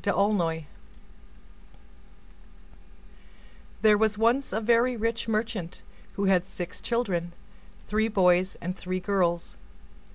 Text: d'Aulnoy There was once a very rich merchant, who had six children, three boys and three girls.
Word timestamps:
d'Aulnoy 0.00 0.64
There 3.82 3.98
was 3.98 4.16
once 4.16 4.50
a 4.50 4.60
very 4.62 4.96
rich 4.96 5.28
merchant, 5.28 5.82
who 6.14 6.24
had 6.24 6.46
six 6.46 6.80
children, 6.80 7.34
three 7.88 8.08
boys 8.08 8.54
and 8.62 8.74
three 8.74 9.00
girls. 9.00 9.58